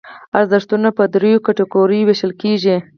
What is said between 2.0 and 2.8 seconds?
ویشل کېږي.